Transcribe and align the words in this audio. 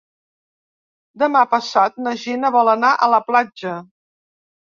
Demà 1.23 1.43
passat 1.51 2.01
na 2.07 2.13
Gina 2.23 2.51
vol 2.57 2.73
anar 2.75 2.91
a 2.95 3.11
la 3.17 3.19
platja. 3.27 3.77